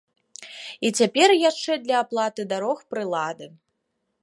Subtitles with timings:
[0.87, 3.45] І цяпер яшчэ для аплаты дарог прылады.